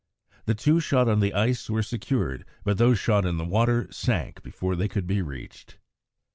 The 0.45 0.55
two 0.55 0.79
shot 0.79 1.07
on 1.07 1.19
the 1.19 1.35
ice 1.35 1.69
were 1.69 1.83
secured, 1.83 2.43
but 2.63 2.79
those 2.79 2.97
shot 2.97 3.23
in 3.23 3.37
the 3.37 3.45
water 3.45 3.87
sank 3.91 4.41
before 4.41 4.75
they 4.75 4.87
could 4.87 5.05
be 5.05 5.21
reached. 5.21 5.77